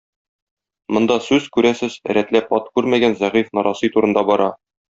[0.95, 4.49] Монда сүз, күрәсез, рәтләп ат күрмәгән зәгыйфь нарасый турында бара.